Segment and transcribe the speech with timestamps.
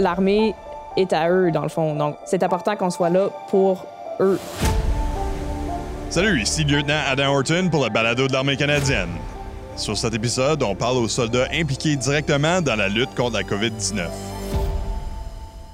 [0.00, 0.54] l'armée
[0.96, 1.94] est à eux, dans le fond.
[1.94, 3.84] Donc, c'est important qu'on soit là pour
[4.20, 4.38] eux.
[6.08, 9.10] Salut, ici lieutenant Adam Horton pour le balado de l'armée canadienne.
[9.76, 14.08] Sur cet épisode, on parle aux soldats impliqués directement dans la lutte contre la COVID-19.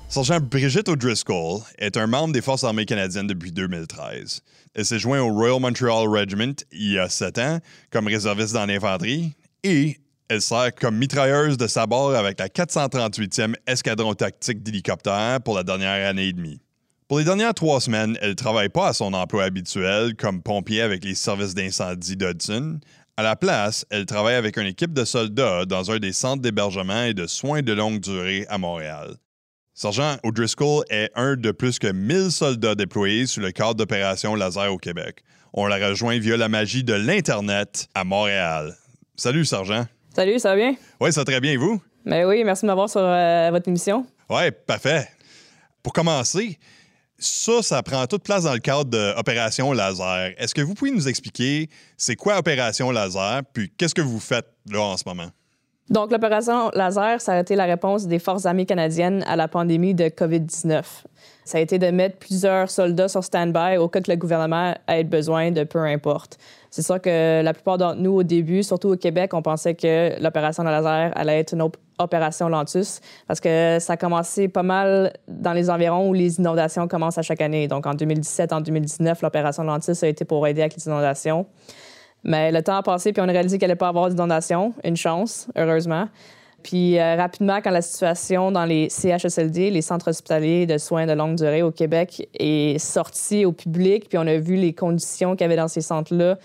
[0.09, 4.43] Sergent Brigitte O'Driscoll est un membre des Forces armées canadiennes depuis 2013.
[4.75, 7.59] Elle s'est jointe au Royal Montreal Regiment il y a sept ans
[7.91, 9.35] comme réserviste dans l'infanterie
[9.65, 9.97] et
[10.29, 16.09] elle sert comme mitrailleuse de sabord avec la 438e escadron tactique d'hélicoptères pour la dernière
[16.09, 16.61] année et demie.
[17.09, 20.83] Pour les dernières trois semaines, elle ne travaille pas à son emploi habituel comme pompier
[20.83, 22.81] avec les services d'incendie d'Hudson.
[23.17, 27.05] À la place, elle travaille avec une équipe de soldats dans un des centres d'hébergement
[27.05, 29.15] et de soins de longue durée à Montréal.
[29.75, 34.73] Sergent O'Driscoll est un de plus que 1000 soldats déployés sur le cadre d'opération Laser
[34.73, 35.23] au Québec.
[35.53, 38.75] On la rejoint via la magie de l'Internet à Montréal.
[39.17, 39.87] Salut, Sergent.
[40.17, 40.75] Salut, ça va bien?
[40.99, 41.79] Oui, ça va très bien, et vous?
[42.07, 44.07] Ben oui, merci de m'avoir sur euh, votre émission.
[44.31, 45.11] Oui, parfait.
[45.83, 46.59] Pour commencer,
[47.19, 50.33] ça, ça prend toute place dans le cadre d'Opération Laser.
[50.39, 51.69] Est-ce que vous pouvez nous expliquer
[51.99, 55.29] c'est quoi Opération Laser, puis qu'est-ce que vous faites là en ce moment?
[55.89, 59.95] Donc, l'opération Laser, ça a été la réponse des Forces armées canadiennes à la pandémie
[59.95, 60.83] de COVID-19.
[61.45, 65.05] Ça a été de mettre plusieurs soldats sur stand-by au cas que le gouvernement ait
[65.05, 66.39] besoin de peu importe.
[66.71, 70.21] C'est sûr que la plupart d'entre nous, au début, surtout au Québec, on pensait que
[70.21, 75.53] l'opération Laser allait être une opération Lantus parce que ça a commencé pas mal dans
[75.53, 77.69] les environs où les inondations commencent à chaque année.
[77.69, 81.47] Donc, en 2017, en 2019, l'opération Lantus a été pour aider avec les inondations.
[82.27, 84.75] Mais le temps a passé, puis on a réalisé qu'il n'allait pas avoir d'inondation.
[84.83, 86.09] Une chance, heureusement.
[86.65, 91.13] Puis euh, rapidement, quand la situation dans les CHSLD, les centres hospitaliers de soins de
[91.13, 95.43] longue durée au Québec, est sortie au public, puis on a vu les conditions qu'il
[95.43, 96.37] y avait dans ces centres-là,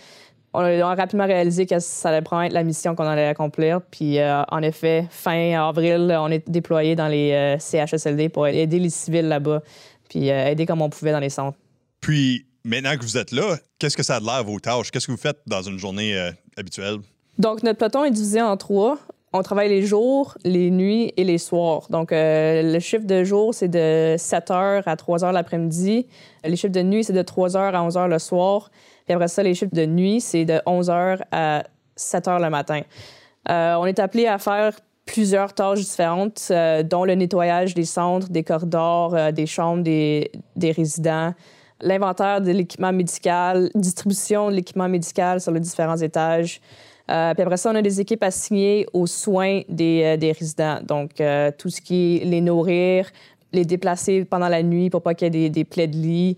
[0.54, 3.82] on a, rapidement réalisé que ça allait prendre la mission qu'on allait accomplir.
[3.82, 8.78] Puis euh, en effet, fin avril, on est déployé dans les euh, CHSLD pour aider
[8.78, 9.64] les civils là-bas,
[10.10, 11.58] puis aider comme on pouvait dans les centres.
[12.02, 14.92] Puis maintenant que vous êtes là, qu'est-ce que ça a de l'air vos tâches?
[14.92, 16.98] Qu'est-ce que vous faites dans une journée euh, habituelle?
[17.38, 18.98] Donc, notre peloton est divisé en trois.
[19.34, 21.88] On travaille les jours, les nuits et les soirs.
[21.90, 26.08] Donc, euh, le chiffre de jour, c'est de 7 h à 3 h l'après-midi.
[26.44, 28.70] Les chiffres de nuit, c'est de 3 h à 11 h le soir.
[29.06, 31.64] Puis après ça, les chiffres de nuit, c'est de 11 h à
[31.96, 32.82] 7 h le matin.
[33.50, 34.74] Euh, on est appelé à faire
[35.06, 36.52] plusieurs tâches différentes,
[36.86, 41.34] dont le nettoyage des centres, des corridors, des chambres des, des résidents,
[41.82, 46.62] l'inventaire de l'équipement médical, distribution de l'équipement médical sur les différents étages.
[47.10, 50.80] Euh, puis après ça, on a des équipes assignées aux soins des, euh, des résidents.
[50.84, 53.10] Donc, euh, tout ce qui est les nourrir,
[53.52, 56.38] les déplacer pendant la nuit pour pas qu'il y ait des, des plaies de lit,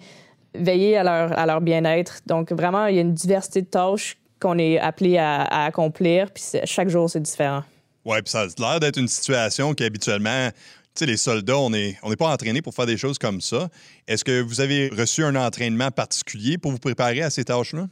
[0.56, 2.22] veiller à leur, à leur bien-être.
[2.26, 6.32] Donc, vraiment, il y a une diversité de tâches qu'on est appelé à, à accomplir.
[6.32, 7.64] Puis chaque jour, c'est différent.
[8.06, 10.50] Oui, puis ça a l'air d'être une situation qui habituellement
[10.96, 13.70] sais, les soldats, on n'est on pas entraînés pour faire des choses comme ça.
[14.08, 17.88] Est-ce que vous avez reçu un entraînement particulier pour vous préparer à ces tâches-là?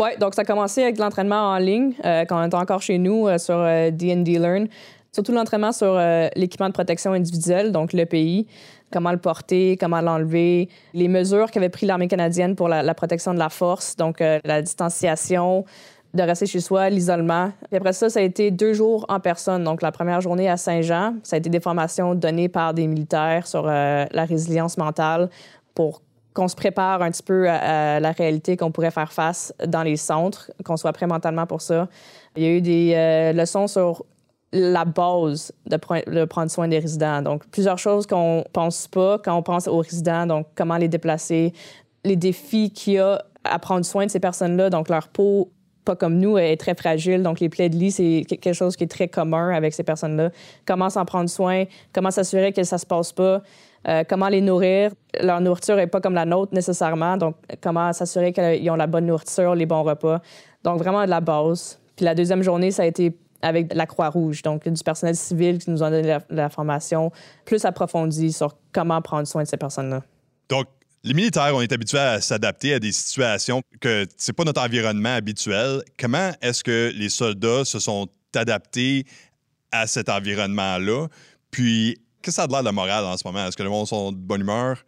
[0.00, 2.98] Oui, donc ça a commencé avec l'entraînement en ligne euh, quand on était encore chez
[2.98, 3.56] nous euh, sur
[3.92, 4.68] D&D euh, Learn.
[5.12, 6.00] Surtout l'entraînement sur
[6.36, 8.46] l'équipement de protection individuelle, donc l'EPI,
[8.90, 13.38] comment le porter, comment l'enlever, les mesures qu'avait pris l'armée canadienne pour la, protection de
[13.38, 15.66] la force, donc la distanciation,
[16.14, 17.52] de rester chez soi, l'isolement.
[17.68, 19.64] Puis après ça, ça a été deux jours en personne.
[19.64, 23.46] Donc, la première journée à Saint-Jean, ça a été des formations données par des militaires
[23.46, 25.30] sur euh, la résilience mentale
[25.74, 26.02] pour
[26.34, 29.96] qu'on se prépare un petit peu à, la réalité qu'on pourrait faire face dans les
[29.96, 31.88] centres, qu'on soit prêt mentalement pour ça.
[32.36, 34.04] Il y a eu des euh, leçons sur
[34.52, 35.78] la base de,
[36.10, 37.22] de, prendre soin des résidents.
[37.22, 40.26] Donc, plusieurs choses qu'on pense pas quand on pense aux résidents.
[40.26, 41.54] Donc, comment les déplacer,
[42.04, 44.70] les défis qu'il y a à prendre soin de ces personnes-là.
[44.70, 45.50] Donc, leur peau
[45.84, 47.22] pas comme nous, est très fragile.
[47.22, 50.30] Donc, les plaies de lit, c'est quelque chose qui est très commun avec ces personnes-là.
[50.66, 53.42] Comment s'en prendre soin, comment s'assurer que ça se passe pas,
[53.88, 54.92] euh, comment les nourrir?
[55.20, 57.16] Leur nourriture n'est pas comme la nôtre nécessairement.
[57.16, 60.20] Donc, comment s'assurer qu'ils ont la bonne nourriture, les bons repas?
[60.62, 61.80] Donc, vraiment de la base.
[61.96, 65.68] Puis la deuxième journée, ça a été avec la Croix-Rouge, donc du personnel civil qui
[65.70, 67.10] nous a donné la, la formation
[67.44, 70.02] plus approfondie sur comment prendre soin de ces personnes-là.
[70.48, 70.66] Donc,
[71.04, 75.14] les militaires, on est habitués à s'adapter à des situations que c'est pas notre environnement
[75.14, 75.82] habituel.
[75.98, 79.04] Comment est-ce que les soldats se sont adaptés
[79.72, 81.08] à cet environnement-là?
[81.50, 83.46] Puis, que ça a de l'air de la morale en ce moment?
[83.46, 84.84] Est-ce que le monde sont de bonne humeur?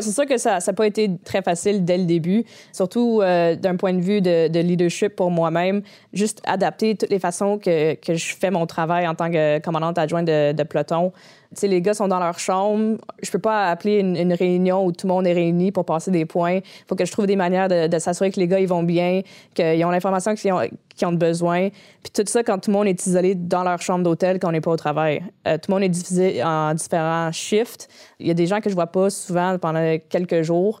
[0.00, 3.76] C'est sûr que ça n'a pas été très facile dès le début, surtout euh, d'un
[3.76, 5.82] point de vue de, leadership pour moi-même.
[6.12, 10.26] Juste adapter toutes les façons que, je fais mon travail en tant que commandante adjointe
[10.26, 11.12] de, de peloton
[11.58, 12.98] sais, les gars sont dans leur chambre.
[13.22, 16.24] Je peux pas appeler une, réunion où tout le monde est réuni pour passer des
[16.24, 16.56] points.
[16.56, 19.22] Il faut que je trouve des manières de, s'assurer que les gars ils vont bien,
[19.54, 20.52] qu'ils ont l'information qu'ils
[20.94, 21.68] qui ont besoin.
[22.02, 24.52] Puis tout ça, quand tout le monde est isolé dans leur chambre d'hôtel, quand on
[24.52, 25.22] n'est pas au travail.
[25.46, 27.88] Euh, tout le monde est divisé en différents shifts.
[28.20, 30.80] Il y a des gens que je vois pas souvent pendant quelques jours.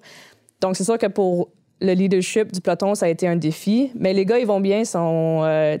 [0.60, 1.48] Donc, c'est sûr que pour
[1.80, 3.90] le leadership du peloton, ça a été un défi.
[3.94, 4.84] Mais les gars, ils vont bien.
[4.84, 5.76] Sont, euh,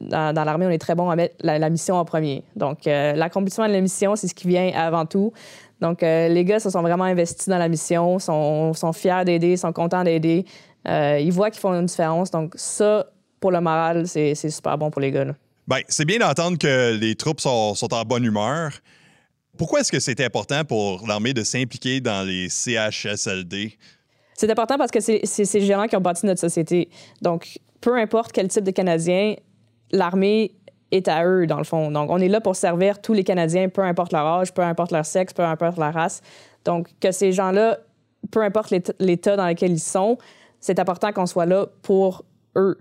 [0.00, 2.44] dans, dans l'armée, on est très bon à mettre la, mission en premier.
[2.56, 5.32] Donc, euh, l'accomplissement de la mission, c'est ce qui vient avant tout.
[5.80, 9.56] Donc, euh, les gars se sont vraiment investis dans la mission, sont, sont fiers d'aider,
[9.56, 10.44] sont contents d'aider.
[10.86, 12.30] ils voient qu'ils font une différence.
[12.30, 13.06] Donc, ça,
[13.40, 15.26] pour le moral, c'est super bon pour les gars.
[15.66, 18.72] Bien, c'est bien d'entendre que les troupes sont, sont en bonne humeur.
[19.56, 23.76] Pourquoi est-ce que c'était important pour l'armée de s'impliquer dans les CHSLD?
[24.34, 26.88] C'est important parce que c'est ces gens qui ont bâti notre société.
[27.20, 29.34] Donc, peu importe quel type de Canadien,
[29.90, 30.54] l'armée
[30.92, 31.90] est à eux, dans le fond.
[31.90, 34.92] Donc, on est là pour servir tous les Canadiens, peu importe leur âge, peu importe
[34.92, 36.22] leur sexe, peu importe leur race.
[36.64, 37.78] Donc, que ces gens-là,
[38.30, 40.18] peu importe l'état dans lequel ils sont,
[40.60, 42.24] c'est important qu'on soit là pour
[42.56, 42.78] eux.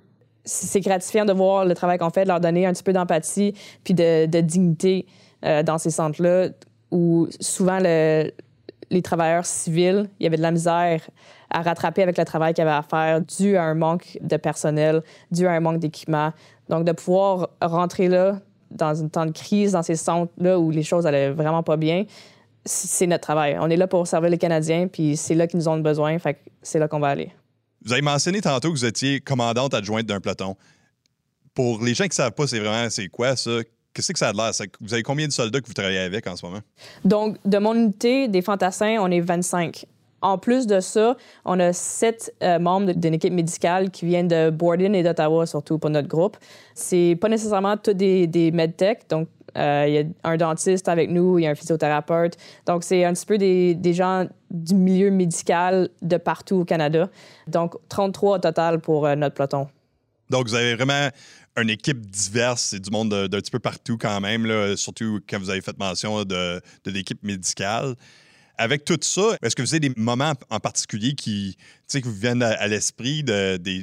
[0.49, 3.53] C'est gratifiant de voir le travail qu'on fait, de leur donner un petit peu d'empathie
[3.83, 5.05] puis de, dignité
[5.45, 6.49] euh, dans ces centres-là
[6.89, 8.31] où souvent le,
[8.89, 11.01] les travailleurs civils, il y avait de la misère
[11.49, 14.37] à rattraper avec le travail qu'il y avait à faire dû à un manque de
[14.37, 15.01] personnel,
[15.31, 16.31] dû à un manque d'équipement.
[16.69, 18.39] Donc, de pouvoir rentrer là,
[18.71, 22.05] dans un temps de crise, dans ces centres-là où les choses allaient vraiment pas bien,
[22.65, 23.57] c'est notre travail.
[23.61, 26.37] On est là pour servir les Canadiens, puis c'est là qu'ils nous ont besoin, fait
[26.61, 27.31] c'est là qu'on va aller.
[27.87, 30.57] Vous avez mentionné tantôt que vous étiez commandante adjointe d'un peloton.
[31.53, 33.61] Pour les gens qui ne savent pas, c'est vraiment c'est quoi ça?
[33.93, 34.51] Qu'est-ce que ça a l'air?
[34.81, 36.59] Vous avez combien de soldats que vous travaillez avec en ce moment?
[37.05, 39.85] Donc, de mon unité des fantassins, on est 25.
[40.21, 44.49] En plus de ça, on a sept euh, membres d'une équipe médicale qui viennent de
[44.49, 46.35] Borden et d'Ottawa, surtout pour notre groupe.
[46.75, 51.39] C'est pas nécessairement tous des, des medtech, donc il y a un dentiste avec nous,
[51.39, 52.37] il y a un physiothérapeute.
[52.65, 57.09] Donc, c'est un petit peu des, gens du milieu médical de partout au Canada.
[57.47, 59.67] Donc, 33 au total pour euh, notre peloton.
[60.29, 61.09] Donc, vous avez vraiment
[61.57, 65.49] une équipe diverse, c'est du monde d'un petit peu partout quand même, surtout quand vous
[65.49, 67.95] avez fait mention de, l'équipe médicale.
[68.59, 71.57] Avec tout ça, est-ce que vous avez des moments en particulier qui,
[71.87, 73.23] qui vous viennent à, l'esprit,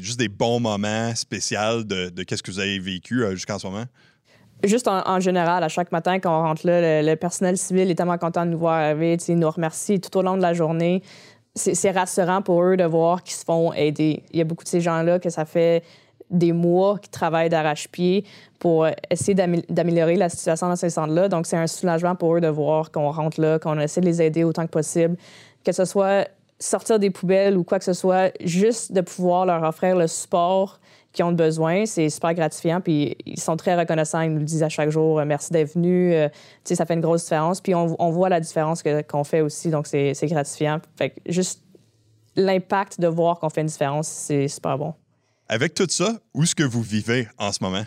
[0.02, 3.66] juste des bons moments spéciaux de, de qu'est-ce que vous avez vécu euh, jusqu'en ce
[3.66, 3.86] moment?
[4.64, 8.18] Juste en, général, à chaque matin quand on rentre là, le, personnel civil est tellement
[8.18, 11.02] content de nous voir arriver, ils nous remercient tout au long de la journée.
[11.54, 14.24] C'est rassurant pour eux de voir qu'ils se font aider.
[14.32, 15.84] Il y a beaucoup de ces gens-là que ça fait
[16.30, 18.24] des mois qui travaillent d'arrache-pied
[18.58, 21.28] pour essayer d'améliorer la situation dans ces centres-là.
[21.28, 24.22] Donc, c'est un soulagement pour eux de voir qu'on rentre là, qu'on essaie de les
[24.22, 25.16] aider autant que possible,
[25.64, 26.28] que ce soit
[26.58, 30.80] sortir des poubelles ou quoi que ce soit, juste de pouvoir leur offrir le support
[31.14, 32.80] qu'ils ont besoin, c'est super gratifiant.
[32.82, 34.20] Puis ils sont très reconnaissants.
[34.20, 36.12] Ils nous disent à chaque jour, euh, merci d'être venu.
[36.12, 36.28] Euh,
[36.64, 37.60] sais, ça fait une grosse différence.
[37.62, 40.80] Puis on, on voit la différence qu'on fait aussi, donc c'est gratifiant.
[40.96, 41.62] Fait que juste
[42.36, 44.94] l'impact de voir qu'on fait une différence, c'est super bon.
[45.48, 47.84] Avec tout ça, où est-ce que vous vivez en ce moment?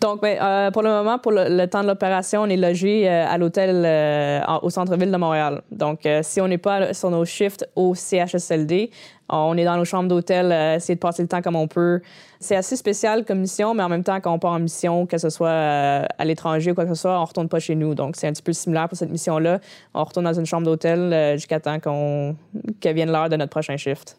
[0.00, 3.26] Donc, ben, euh, pour le moment, pour le, temps de l'opération, on est logé euh,
[3.28, 5.62] à l'hôtel euh, au centre-ville de Montréal.
[5.70, 8.90] Donc, si on n'est pas sur nos shifts au CHSLD,
[9.28, 12.00] on est dans nos chambres d'hôtel, essayer de passer le temps comme on peut.
[12.40, 15.18] C'est assez spécial comme mission, mais en même temps, quand on part en mission, que
[15.18, 17.94] ce soit à l'étranger ou quoi que ce soit, on retourne pas chez nous.
[17.94, 19.60] Donc, c'est un petit peu similaire pour cette mission-là.
[19.94, 22.34] On retourne dans une chambre d'hôtel jusqu'à temps qu'on
[22.80, 24.16] qu vienne l'heure de notre prochain shift.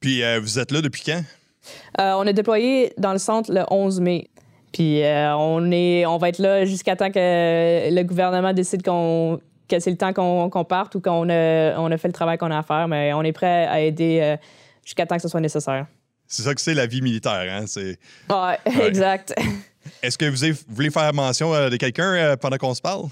[0.00, 1.20] Puis, vous êtes là depuis quand?
[2.00, 4.28] Euh, on est déployé dans le centre le 11 mai.
[4.74, 9.40] Puis euh, on, est, on va être là jusqu'à temps que le gouvernement décide qu'on,
[9.68, 12.50] que c'est le temps qu'on, parte ou qu'on a, on a fait le travail qu'on
[12.50, 12.88] a à faire.
[12.88, 14.36] Mais on est prêt à aider euh,
[14.84, 15.86] jusqu'à temps que ce soit nécessaire.
[16.26, 17.66] C'est ça que c'est la vie militaire, hein?
[17.68, 17.98] C'est...
[18.28, 19.32] Ouais, exact.
[20.02, 23.04] Est-ce que vous, voulez faire mention de quelqu'un pendant qu'on se parle?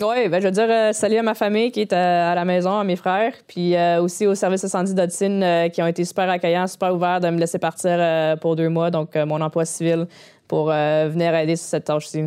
[0.00, 2.78] Oui, ben, je veux dire euh, salut à ma famille qui est à, la maison,
[2.78, 6.30] à mes frères, puis euh, aussi au service incendie d'Odson euh, qui ont été super
[6.30, 10.06] accueillants, super ouverts de me laisser partir pour deux mois, donc mon emploi civil,
[10.46, 12.22] pour venir aider sur cette tâche-ci.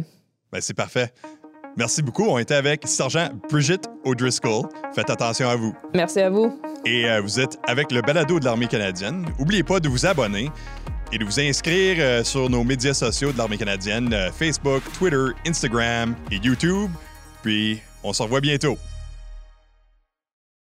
[0.51, 1.13] Ben, c'est parfait.
[1.78, 2.25] Merci beaucoup.
[2.28, 4.63] On était avec Sergent Brigitte O'Driscoll.
[4.94, 5.74] Faites attention à vous.
[5.94, 6.60] Merci à vous.
[6.86, 9.25] Et vous êtes avec le balado de l'Armée canadienne.
[9.40, 10.50] N'oubliez pas de vous abonner
[11.13, 16.36] et de vous inscrire sur nos médias sociaux de l'Armée canadienne, Facebook, Twitter, Instagram et
[16.36, 16.90] YouTube.
[17.41, 18.77] Puis, on se revoit bientôt.